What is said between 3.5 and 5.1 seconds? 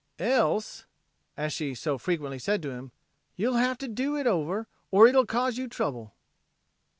have to 'do hit over, or